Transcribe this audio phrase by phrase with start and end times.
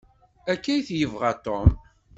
[0.51, 1.69] Akka i t-yebɣa Tom.